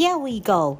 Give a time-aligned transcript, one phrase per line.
[0.00, 0.78] Here we go!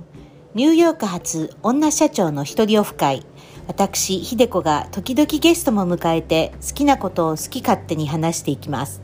[0.54, 3.27] ニューヨーク発女社長の一人オフ会。
[3.67, 9.03] 私、ひでこが時々ゲストも迎えて好きなことを好き勝手に話していきます。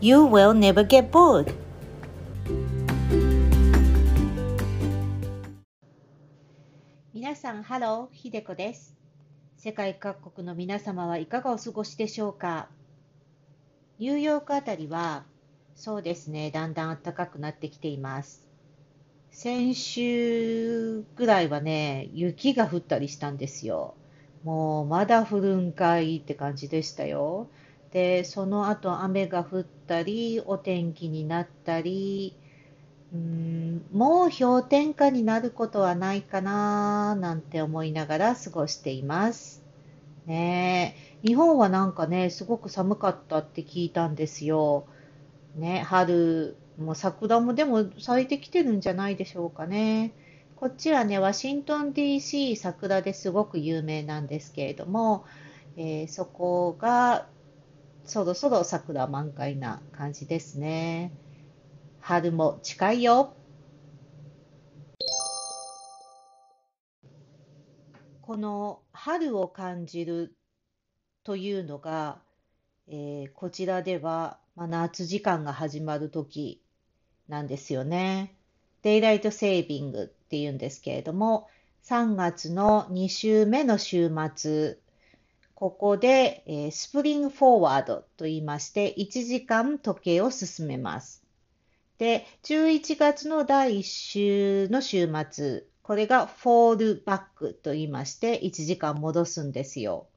[0.00, 1.54] You will never get bored!
[7.12, 8.96] 皆さん、ハロー、ひでこです。
[9.58, 12.70] 世界各国の皆様はいかがお過ごしでしょうか？
[13.98, 15.24] ニューヨークあたりは、
[15.74, 18.48] そうですね、だんだん暖かくなってきています。
[19.32, 23.94] 先週ぐらいはね、雪が降ったりしたんですよ。
[24.44, 27.48] もうまだ降るんかいって感じでしたよ。
[27.92, 32.36] で、その後雨が降ったり、お天気になったり、
[33.12, 39.62] うん、もう氷点下になることはないかななんて思いながら過ごしています。
[40.26, 44.86] ね日本はなんかね、すごく寒かったって聞いたんですよ。
[45.56, 50.12] ね、春もう桜もでも咲いてきてるんじゃないでしょうかね。
[50.56, 55.24] こっちはね、ワシントン DC 桜ですごく有名なんですけれども、
[55.76, 57.26] えー、そこが
[58.04, 61.12] そろそろ桜満開な感じですね。
[62.00, 63.34] 春も近いよ。
[68.22, 70.34] この春を感じる
[71.24, 72.22] というのが、
[72.88, 76.62] えー、こちらでは、まあ、夏時間が始まる時
[77.30, 78.34] なんですよね。
[78.82, 81.48] デイライトセービングっていうんですけれども、
[81.84, 84.78] 3月の2週目の週末、
[85.54, 91.22] ここで、えー、スプリングフォワードと言いまして、1時間時計を進めます。
[91.98, 100.08] で、11月の第1週の週末、これがフォールバックと言いまして、1時間戻すんですよ。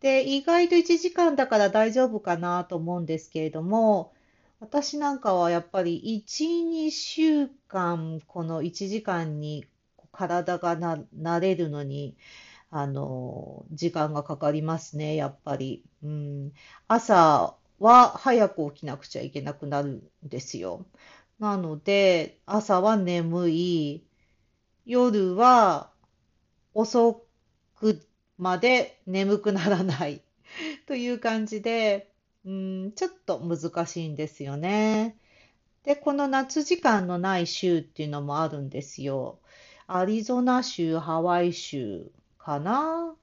[0.00, 4.12] で、意外と1時間だから大丈夫かなと思うんですけれども、
[4.60, 9.66] 私なんかはやっぱり1、2週間、この1時間に
[10.12, 12.16] 体がな慣れるのに、
[12.70, 15.84] あの、時間がかかりますね、やっぱり。
[16.02, 16.52] うん、
[16.88, 20.86] 朝は早く起きなくちゃいけなくなるんですよ。
[21.38, 24.04] なので、朝は眠い、
[24.86, 25.90] 夜は
[26.74, 27.26] 遅
[27.76, 28.06] く
[28.38, 30.22] まで眠くならない
[30.86, 32.09] という感じで、
[32.44, 35.16] うん、ちょっと難しいんですよね。
[35.84, 39.38] で、この夏時間のない州っていうのもあるんですよ。
[39.86, 43.14] アリゾナ州、ハワイ州かな。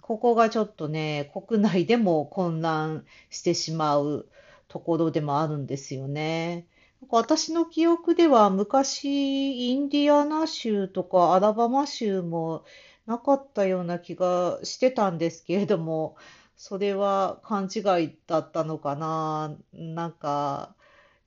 [0.00, 4.28] ここがちょっとね、国内でも混乱してしまう
[4.68, 6.66] ところでもあるんですよね。
[7.10, 12.64] 私の記憶では昔、インディアナ州とかアラバマ州も
[13.06, 16.16] なかったような気がしてたんですけれども、
[16.64, 19.56] それは勘違いだったのかな？
[19.72, 20.76] なんか、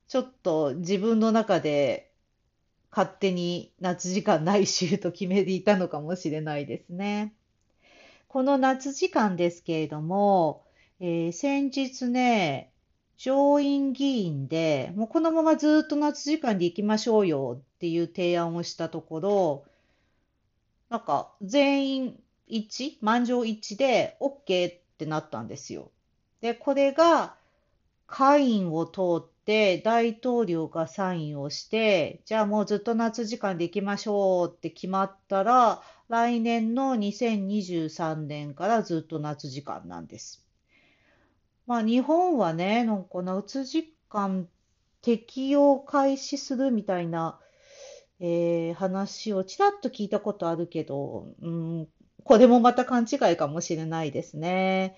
[0.08, 2.10] ちょっと自分の中で
[2.90, 7.34] 勝手に夏時間ない週と決めていたのかもしれないですね。
[8.30, 10.64] この夏時間ですけれども、
[11.02, 12.72] えー、先日ね、
[13.18, 19.66] 上院議員で、もうこのままずっと夏時間で行きましょうよっていう提案をしたところ、
[20.90, 25.92] なんか全員一致、満場一致で OK っってなったんですよ。
[26.42, 27.36] で、これが
[28.08, 40.46] 下院を通って大統領がサインをして、じゃあもうずっと夏時間で行きましょうって決まったら、来年の2023年からずっと夏時間なんです。
[41.68, 44.48] まあ日本はね、なんか夏時間
[45.02, 47.40] 適用開始するみたいな、
[48.20, 51.88] えー、話をちらっと聞いたことあるけど、うん、
[52.26, 54.98] これもまた勘違いかもしれないですね。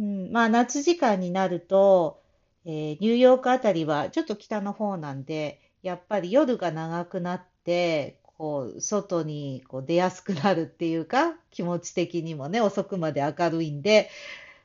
[0.00, 2.22] うん、まあ夏時間になると、
[2.64, 14.08] えー、ニューヨークあたりはちょっと北の方なんで、やっぱり夜が長くなって、こう外にこう出やすくなるっていうか、気持ち的にもね、遅くまで明るいんで、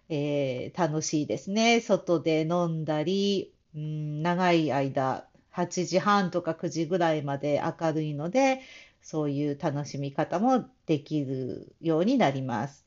[0.08, 1.82] えー、楽しいですね。
[1.82, 8.62] 外で飲んだり、うん、長い間、8時半とか9時ぐらいまで明るいので、
[9.08, 12.86] そういう楽しみ方もできるようになります。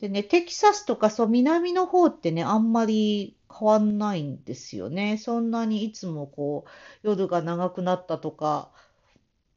[0.00, 5.18] でね、テキサスとかそう南の方ってね、あんまり変わんないんですよね。
[5.18, 6.70] そんなにいつもこう、
[7.02, 8.70] 夜が長くなったとか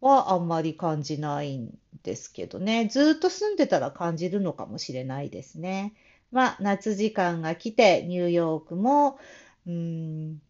[0.02, 2.90] はあんまり感じないんですけどね。
[2.92, 5.94] ずっと住んでたら感じるのかもしれないですね。
[6.32, 9.20] まあ、夏時間が来て、ニューヨークも、
[9.66, 10.42] うん、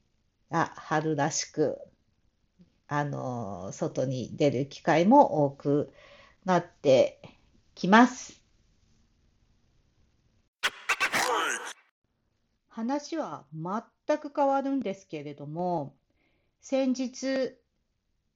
[0.49, 1.77] あ、春らしく、
[2.87, 5.93] あの、外に出る機会も多く
[6.45, 7.21] なって
[7.75, 8.41] きます。
[12.69, 15.95] 話は全く変わるんですけれども、
[16.61, 17.27] 先日、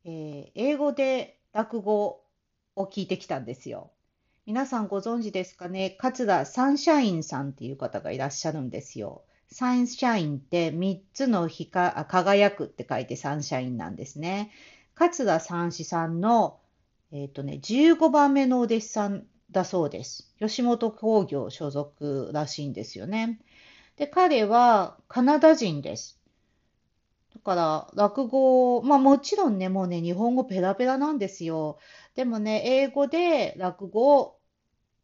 [0.03, 2.23] えー英語で落語
[2.75, 3.91] を聞いてきたんですよ。
[4.47, 5.91] 皆さんご存知ですかね？
[5.91, 9.23] 桂サンシャインさんっていう方がいらっしゃるんですよ。
[9.51, 14.51] サンシャインって3つの光あ輝くって書いてサンシャインなんですね。
[14.95, 16.59] 桂三枝さんの、
[17.11, 20.33] えっ、とね、15番目のお弟子さんだそうです。
[20.39, 23.39] 吉本興業所属らしいんですよね。
[23.97, 26.17] で、彼はカナダ人です。
[27.35, 31.77] だから、落語、まあもちろんね、もうね、日本語ペラペラなんですよ。
[32.15, 34.39] でもね、英語で落語を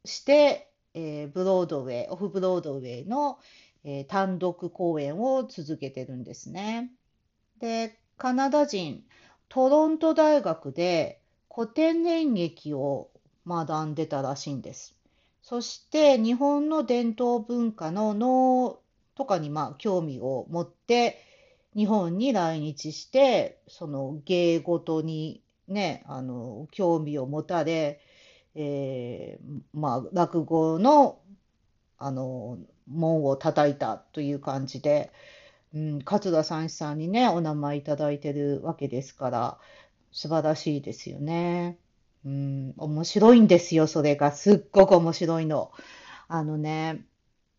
[0.05, 3.39] して、えーブロードウェイ、オフブロードウェイの、
[3.83, 6.91] えー単独公演を続けてるんですね。
[7.59, 9.03] で、カナダ人、
[9.49, 11.21] トロント大学で
[11.53, 13.09] 古典演劇を
[13.47, 14.95] 学んでたらしいんです。
[15.41, 18.79] そして、日本の伝統文化の能
[19.15, 21.17] とかにまあ興味を持って、
[21.75, 28.01] 日本に来日して、その芸事にね、あの、興味を持たれ、
[28.55, 31.21] えーまあ、落語の、
[31.97, 32.57] あの、
[32.87, 35.11] 門を叩いたという感じで、
[35.73, 39.59] うん、桂三枝さんにね、お名前いただいてるわけですから、
[40.11, 41.77] 素晴らしいですよね。
[42.25, 44.31] うん、面白いんですよ、それが。
[44.31, 45.71] すっごく面白いの。
[46.27, 47.05] あのね、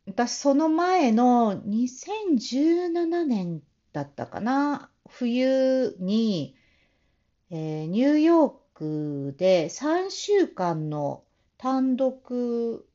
[0.06, 6.56] 私、その前の2017年だったかな、冬に、
[7.50, 11.24] えーニューヨークで3週間の
[11.58, 12.86] 単独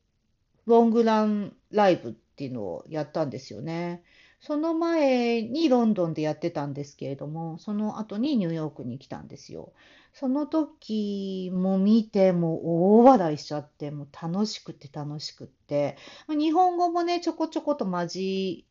[0.66, 4.04] ロングランライブっていうのをやったんですよね。
[4.42, 9.72] その前にロンドンでやってたんですけれども、その後にニューヨークに来たんですよ。
[10.14, 15.96] その時も見て、もう大笑いしちゃって、もう楽しくて楽しくって、
[16.28, 18.66] 日本語もね、ちょこちょこと混じ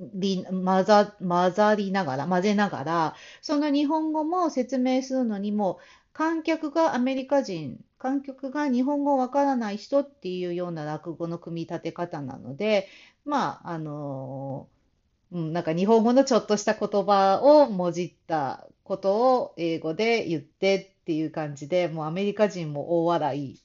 [0.00, 5.78] り、混ざ、混ざりながら、混ぜながら、その日本語も説明するのにも、
[6.12, 12.88] 観客がアメリカ人、観客が日本語わからない人っていうような落語の組み立て方なので、
[13.24, 14.68] まあ、あの
[15.32, 23.60] うん、なんか日本語のちょっとした言葉をもじったことを英語で言ってっていう感じで、もうアメリカ人も大笑い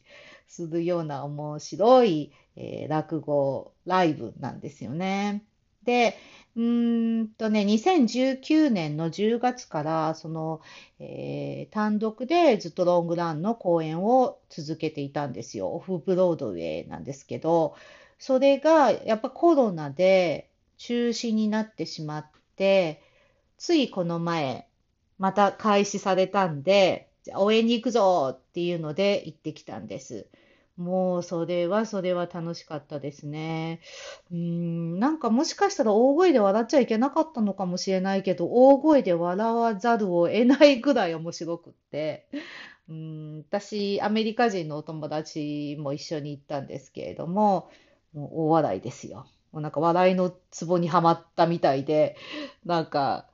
[0.47, 5.43] するような面白い、えー落語ライブなんですよね。
[5.83, 6.15] で、
[6.55, 10.61] うんとね、2019年の10月から、その、
[10.99, 15.71] えー単独でずっとロングランの公演を続けていたんですよ。
[15.73, 17.75] オフブロードウェイなんですけど、
[18.19, 23.01] それがやっぱコロナで中止になってしまって、
[23.57, 24.67] ついこの前、
[25.19, 30.27] また開始されたんで、じゃあ応援に行くぞっていうので行ってきたんです。
[30.77, 33.81] もうそれはそれは楽しかったですね。
[34.31, 42.27] うん、なんかもしかしたら大声で笑っちゃいけなかったのかもしれないけど、大声で笑わざるを得ないぐらい面白くって。
[42.89, 47.69] うん、私、アメリカ人のお友達も一緒に行ったんですけれども、
[48.13, 49.27] もう大笑いですよ。
[49.51, 52.15] もうなんか笑いのツボにはまったみたいで、
[52.65, 53.27] なんか、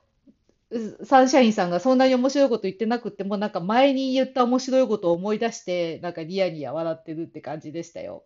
[1.04, 8.24] サンシャインさんがそんなに面白いこと言ってなくても、なんか前に言った面白いことを思い出して、なんかニヤニヤ笑ってるって感じでしたよ。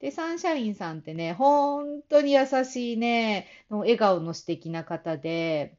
[0.00, 5.78] で、サンシャインさんってね、本当に優しいね、笑顔の素敵な方で、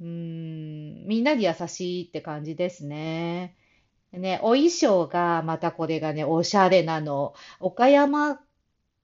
[0.00, 3.54] うん、みんなに優しいって感じですね。
[4.12, 7.34] ね、お衣装がまたこれがね、おしゃれなの。
[7.60, 8.40] 岡山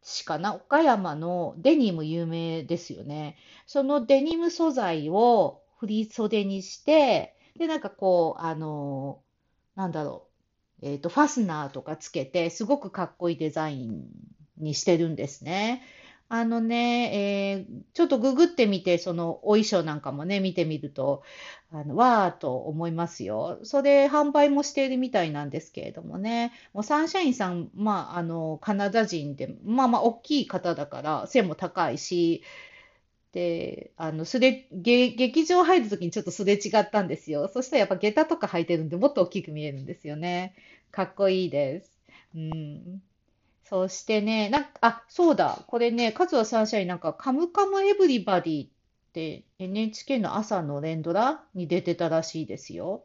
[0.02, 0.54] 市かな？
[0.54, 3.36] 岡山のデニム有名ですよね。
[3.66, 9.22] そのデニム素材を振り袖にして、で、なんかこう、あの、
[9.76, 10.28] なんだろ
[10.82, 14.04] う、えっと、ファスナーとかつけて、すごくかっこいいデザイン
[14.58, 15.82] にしてるんですね。
[16.30, 21.22] あのね、えーちょっとググってみて、そのお衣装なんかもね、見てみると、
[21.72, 23.58] あの、わーと思いますよ。
[23.62, 26.52] それ販売もしているみたいなんですけれどもね。
[26.74, 32.42] もうサンシャインさん、まあ、あの、カナダ人で、まあまあ、大きい方だから、背も高いし、
[33.32, 37.48] で、あの、すれ、げ劇場入るときにちょっとすれ違ったんですよ。
[37.48, 40.54] そしたらやっぱ下駄とか履いてるんで、もっと大きく見えるんですよね。
[40.90, 41.98] かっこいいです。
[42.34, 43.02] うん。
[43.64, 48.70] そしてね、なんか、あ、そうだ、これね、カズワサンシャインなんか、カムカムエブリバディっ
[49.12, 53.04] て NHK の朝の連ドラに出てたらしいですよ。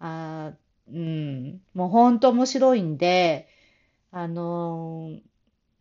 [0.00, 3.48] あー、うん、もう本当面白いんで、
[4.12, 5.22] あのー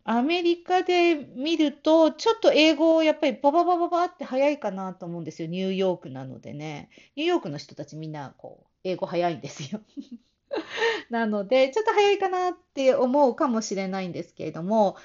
[0.04, 5.48] アメリカで見ると、ちょっと英語をやっぱりバババババって早いかなと思うんですよ。
[5.48, 6.90] ニューヨークなのでね。
[7.16, 9.82] ニューヨークの人たちみんなこう、英語早いんですよ。
[11.10, 14.98] なので、ちょっと早いかなって思うかもしれないんですけれども、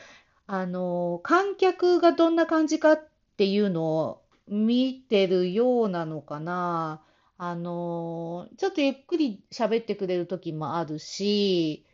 [0.47, 7.03] あの、観客がどんな感じかっていうのを見てるようなのかな。
[7.39, 11.85] あのちょっとゆっくり喋ってくれる時もあるし、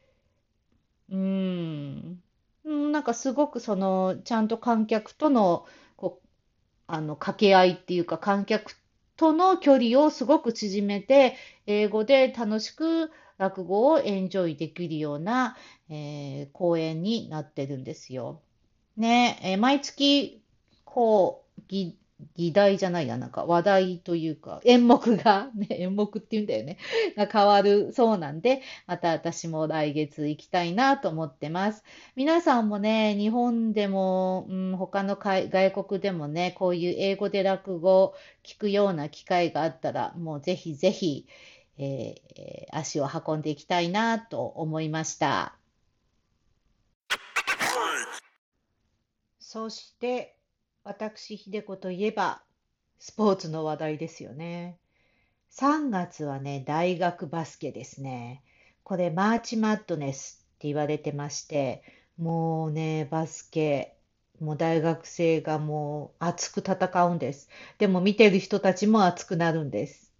[1.09, 2.23] うーん、
[2.65, 5.67] うんなんかすごくその、ちゃんと観客との、
[5.97, 6.29] こう、
[6.87, 8.75] あの、掛け合いっていうか、観客
[9.17, 15.57] との距離をすごく縮めて、英語で楽しく落語をエンジョイできるような、
[15.91, 18.43] えー公演になってるんですよ。
[18.97, 20.43] ね、えー毎月、
[20.85, 21.99] 講義、
[22.37, 26.79] 議、題じゃないや、なんか話題というか、演目が、 ね、演目って言うんだよね、
[27.17, 31.85] が変わるそうなんで、また私も来月行きたいなと思ってます。
[32.17, 41.27] 皆さんもね、日本でも、うん、他の外国でもね、こういう英語で落語を聞くような機会があったら、もうぜひぜひ、
[41.79, 45.57] えー足を運んでいきたいなと思いました。
[49.39, 50.35] そして、
[50.85, 52.43] 私、秀子といえば、
[52.99, 54.79] スポーツの話題ですよね。
[55.51, 58.43] 3月はね、大学バスケですね。
[58.83, 61.85] これ、 March Madness って言われてまして、
[62.17, 63.97] もうね、バスケ、
[64.41, 67.49] もう大学生がもう熱く戦うんです。
[67.79, 70.13] でも見てる人たちも熱くなるんです。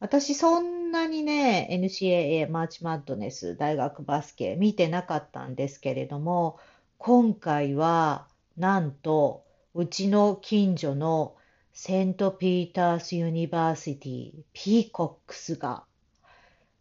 [0.00, 6.58] 私、そんなにね、NCAA、マーチマッドネス、大学バスケ見てなかったんですけれども、
[6.96, 9.45] 今回は、なんと、
[9.78, 11.36] うちの近所の
[11.74, 15.84] Saint Peter's University、Peacocks が、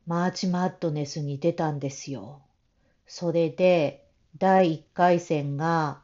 [0.08, 2.42] マーチマッドネスに出たんですよ。
[3.06, 6.04] それで、第1回戦が、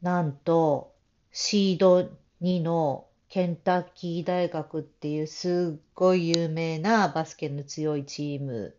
[0.00, 0.94] なんと、
[1.30, 2.08] シード
[2.40, 8.74] 2のケンタッキー大学っていうすっごい有名なバスケの強いチーム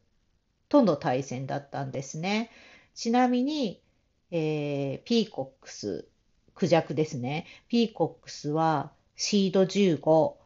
[0.68, 2.50] との対戦だったんですね。
[2.96, 3.84] ちなみに、
[4.32, 6.08] えーピーコックス、
[6.62, 7.48] クジャクですね。
[7.70, 10.39] ピーコックスはシード15、も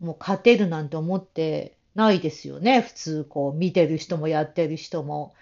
[0.00, 2.82] う勝てるなんて思ってないですよね。
[2.82, 5.34] 普通、こう、見てる人もやってる人も。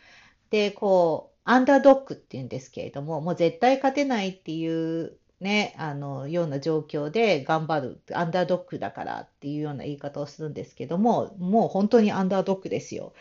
[0.48, 8.00] で、こう、アンダードッグって言うんですけれども、もう絶対勝てないっていうね、あの、ような状況で頑張る。
[8.14, 13.12] アンダードッグだからっていうような言い方をするんですけども、もう本当にアンダードッグですよ。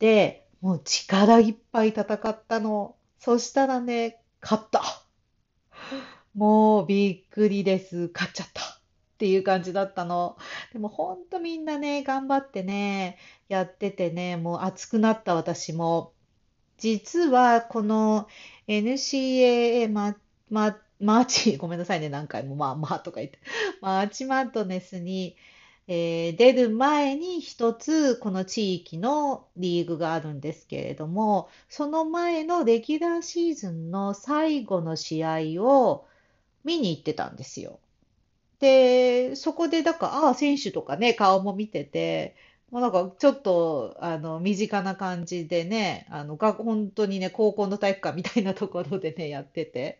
[0.00, 2.96] で、もう力いっぱい戦ったの。
[3.20, 4.82] そしたらね、勝った。
[6.34, 8.10] もうびっくりです。
[8.14, 8.62] 勝っちゃった。
[8.62, 8.72] っ
[9.20, 10.38] ていう感じだったの。
[10.72, 13.18] でも本当みんなね、頑張ってね、
[13.48, 16.14] やっててね、もう熱くなった私も。
[16.78, 18.28] 実はこの
[18.66, 20.16] NCAA マ、
[20.48, 23.38] マ、 March、 ごめんなさいね、何回もまあまあとか言って、
[23.82, 25.36] March Madness に、
[25.86, 36.06] えー出る前に一つこの地域のリーグがあるんですけれども、その前のレギュラーシーズンの最後の試合を
[36.64, 37.80] 見に行ってたんですよ。
[38.60, 42.36] で、そこで、だから、ああ、選手とかね、顔も見てて、
[42.70, 49.98] もうなんか、ちょっと、あの、身近な感じでね、あの、が、本当にね、高校の体育館みたいなところでね、やってて、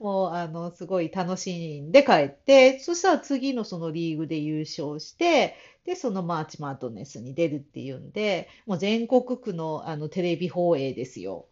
[0.00, 11.46] もう、あの、すごい楽しんで帰って、そしたら次のそのリーグで優勝して、で、そのマーチマッドネスに出るっていうんで、もう全国区の、あの、テレビ放映ですよ。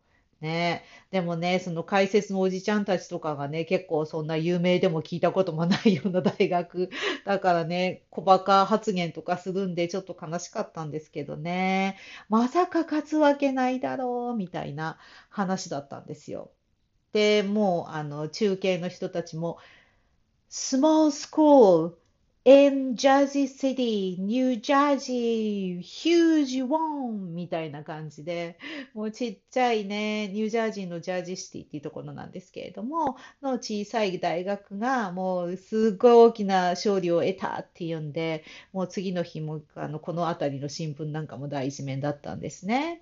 [0.44, 0.84] ね。
[1.10, 6.90] でもね、その解説のおじちゃんたちとかがね、結構そんな有名でも聞いたこともないような大学
[7.24, 11.96] だからね、小馬鹿発言とかするんで、ちょっと悲しかったんですけどね、
[12.28, 14.98] まさか勝つわけないだろう、みたいな
[15.30, 16.50] 話だったんですよ。
[17.12, 19.58] で、もう、あの、中継の人たちも、
[20.50, 21.94] small school
[22.44, 27.34] in Jersey City, New Jersey, huge one!
[27.34, 28.58] みたいな感じで、
[28.92, 43.00] もうちっちゃいね、ニュージャージーのジャージーシティっていうところなんですけれども、の小さい大学がもうすごい大きな勝利を得たっていうんで、もう次の日もあのこの辺りの新聞なんかも第一面だったんですね。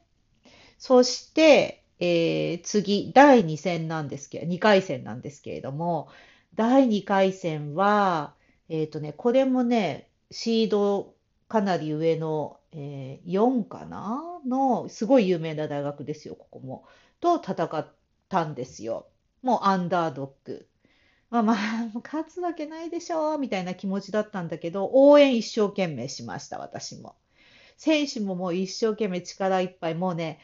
[0.79, 6.09] そして、えー次、第2戦なんですけど、2回戦なんですけれども、
[6.55, 8.35] 第2回戦は、
[8.73, 11.15] えっとね、これもね、シード
[11.49, 14.41] かなり上の、えー4かな？
[14.47, 16.85] の、すごい有名な大学ですよ、ここも。
[17.21, 17.95] と戦っ
[18.29, 19.09] たんですよ。
[19.43, 20.69] もうアンダードッグ。
[21.31, 21.57] まあまあ、
[22.05, 27.17] 勝つわけないでしょう、みたいな気持ちだったんだけど、応援一生懸命しました、私も。
[27.79, 30.41] 選手ももう一生懸命力いっぱい、もうね、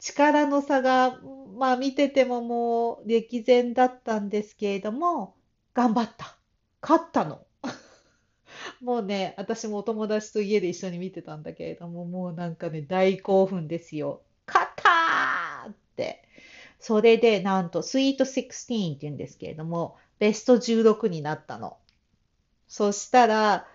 [0.00, 1.20] 力の差が、
[1.58, 5.36] まあ見ててももう歴然だったんですけれども、
[5.74, 6.38] 頑張った。
[6.82, 7.43] 勝ったの。
[8.84, 14.22] もうね、私もお友達と家で一緒に見てたんだけれども、もうなんかね、大興奮ですよ。
[14.46, 16.22] 勝ったーって。
[16.80, 21.78] それで、なんと、 Sweet 16って言うんですけれども、ベスト16になったの。
[22.68, 23.66] そしたら、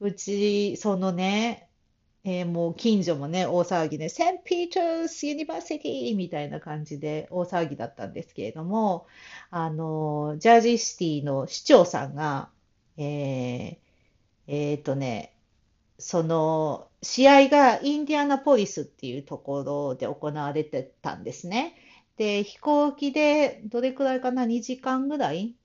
[0.00, 1.68] うち、そのね、
[2.24, 9.06] えーもう近所もね、大騒ぎで、 Saint Peter's University みたいな感じで大騒ぎだったんですけれども、
[9.50, 12.50] あの、ジャージーシティの市長さんが、
[12.98, 13.83] えー
[14.46, 15.34] えーとね、
[15.98, 21.76] その試合がインディアナポリスっていうところで行われてたんですね。
[22.18, 25.56] で、飛行機でどれくらいかな、2時間ぐらい？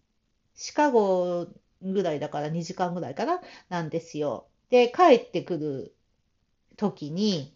[0.56, 1.48] シカゴ
[1.84, 4.48] ぐらいだから2時間ぐらいかな、なんですよ。
[4.70, 5.96] で、帰ってくる
[6.78, 7.56] 時に、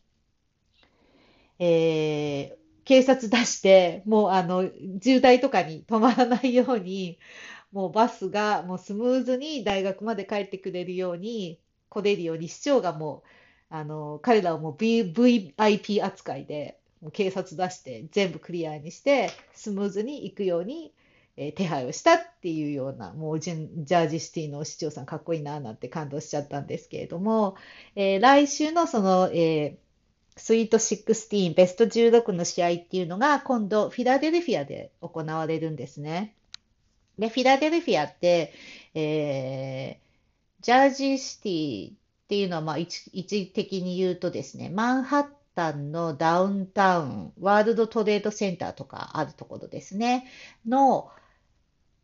[1.60, 4.64] えー警察出して、もうあの、
[5.02, 7.18] 渋滞とかに止まらないように、
[7.74, 13.24] もうバスがもうスムーズに大学まで帰ってくれるように、来れるように市長がも
[13.72, 20.94] う、あの、彼らをもう V- VIP 扱いで、もう警察出して全部クリアにして、スムーズに行くように、
[21.36, 27.56] えー手配をしたっていうような、もうジャジャージシティの市長さんかっこいいななんて感動しちゃったんですけれども、
[27.96, 29.84] えー来週のその、えー
[30.36, 36.36] スイート16、ベスト16の試合っていうのが今度フィラデルフィアで行われるんですね。
[37.18, 38.54] で、フィラデルフィアって、
[38.94, 40.04] えー
[40.62, 41.96] ジャージーシティっ
[42.28, 50.28] ていうのは、まあ、一一時的に言うとですね、マンハッタンのダウンタウン、ワールドトレードセンターとかあるところですね、
[50.66, 51.12] の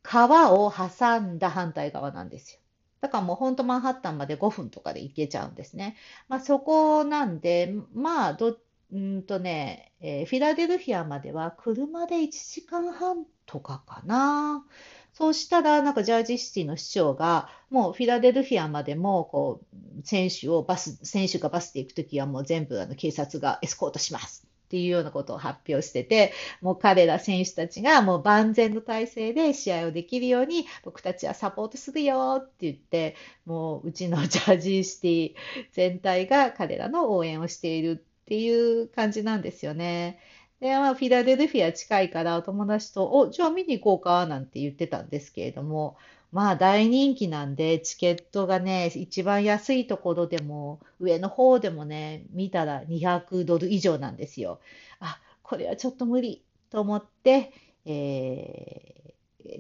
[0.03, 2.59] 川を挟んだ反対側なんですよ。
[3.01, 5.95] だからもう本当マンハッタンまで5分とかで行けちゃうんですね。
[6.27, 8.57] まあそこなんで、まあど、
[8.95, 14.65] んとね、えーフィラデルフィアまでは車で1時間半とかかな。
[15.13, 35.35] そうしたら、なんかジャージーシティの市長が、もうフィラデルフィアまでも、こう、選手をバス、選手がバスで行くときはもう全部あの警察がエスコートしますっていうようなことを発表してて、もう彼ら選手たちがもう万全の体制で試合をできるように、僕たちはサポートするよって言って、もううちのジャージーシティ
[35.73, 40.19] 全体が彼らの応援をしているっていう感じなんですよね。
[40.61, 45.98] で、まあ、フィラデルフィア近いからお友達と、お、じゃあ見に行こうかなんて言ってたんですけれども、
[46.31, 54.59] まあ大人気なんで、チケットがね、一番安いところでも、上の方でもね、見たら200ドル以上なんですよ。
[55.00, 57.51] あ、これはちょっと無理と思って、
[57.85, 59.00] えー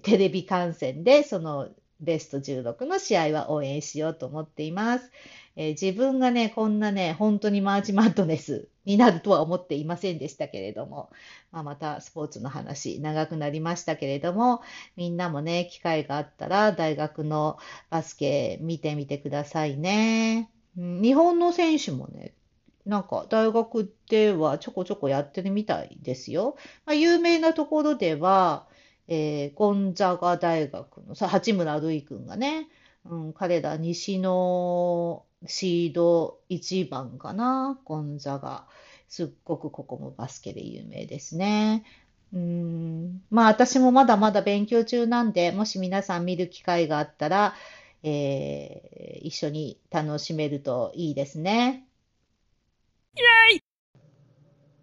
[0.03, 5.11] テレビ観戦でそのベスト16の試合は応援しようと思っています。
[5.59, 11.11] えー自分がね、こんなね、本当にマーチマッドネスになるとは思っていませんでしたけれども、
[11.51, 14.61] まあ、またスポーツの話長くなりましたけれども、
[14.95, 17.57] みんなもね、機会があったら大学の
[17.89, 20.49] バスケ見てみてくださいね。
[20.77, 22.33] 日本の選手もね、
[22.85, 26.55] なんか大学ではちょこちょこやってるみたいですよ。
[26.85, 28.65] まあ、有名なところでは、
[29.09, 32.69] えーゴンザガ大学のさ、八村塁君がね、
[33.03, 38.67] うん、彼ら西のシード1番かな、ゴンザガ。
[39.07, 41.83] すっごくここもバスケで有名ですね。
[42.33, 47.55] うん、まあ私もまだまだ勉強中なんで、もし皆さん見る機会があったら、
[48.03, 51.85] えー一緒に楽しめるといいですね。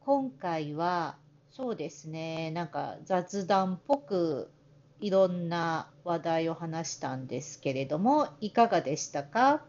[0.00, 1.18] 今回は、
[1.50, 4.50] そうですね、なんか雑談っぽく
[5.00, 9.66] いろんな話題を話したんですけれども、いかがでしたか？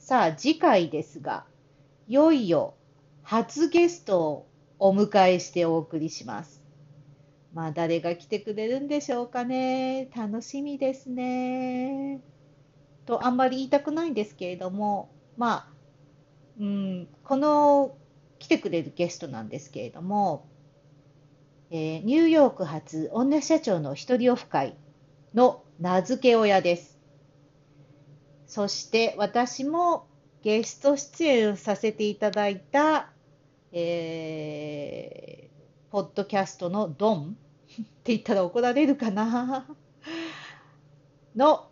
[0.00, 1.44] さあ、次回ですが、
[2.08, 2.74] いよいよ
[3.22, 6.62] 初ゲストをお迎えしてお送りします。
[7.52, 10.08] まあ、誰が来てくれるんでしょうかね。
[10.16, 12.22] 楽しみですね。
[13.04, 15.72] と、あんまり言いたくないんですけれども、まあ、
[16.58, 17.94] うん、この
[18.38, 20.48] 来てくれるゲストなんですけれども、
[21.70, 24.74] えーニューヨーク発女社長の一人オフ会
[25.34, 26.99] の名付け親です。
[28.50, 30.08] そして私も
[30.42, 33.12] ゲスト出演させていただいた、
[33.72, 35.50] えー
[35.90, 37.36] ポッドキャストのドン
[37.72, 39.66] って言ったら怒られるかな？
[41.34, 41.70] の、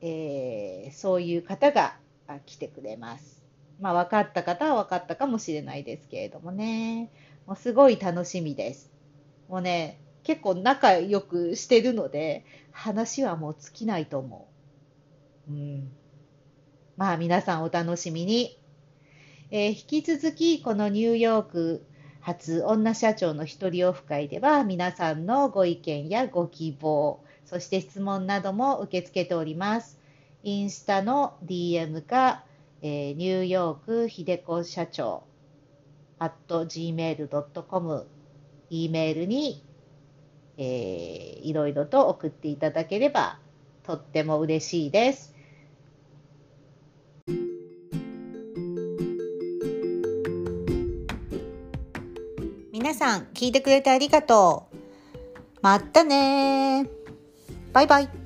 [0.00, 1.98] えーそういう方が
[2.46, 3.44] 来てくれます。
[3.80, 7.12] まあ分かった方は分かったかもしれないですけれどもね。
[7.46, 8.92] もうすごい楽しみです。
[9.48, 14.50] もうね、結構仲良くしてるので、話はもう尽きないと思
[15.48, 15.52] う。
[15.52, 15.97] うん。
[16.98, 18.58] まあ皆さんお楽しみに。
[19.52, 21.86] えー引き続き、このニューヨーク
[22.20, 30.00] 初女社長の一人オフ会では、皆さんのご意見やご希望、そして質問なども受け付けております。
[30.42, 32.44] インスタの DM か、
[32.82, 35.22] えーニューヨーク秀子社長
[36.18, 38.06] at gmail.com
[38.70, 39.64] E メールに、
[40.56, 43.38] えーいろいろと送っていただければ
[43.84, 45.37] とっても嬉しいです。
[52.78, 54.76] 皆さん聞いてくれてありがとう。
[55.62, 56.88] またね
[57.72, 58.17] バイバイ。